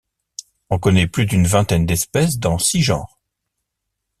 [0.71, 3.19] On connaît plus d'une vingtaine d'espèces dans six genres.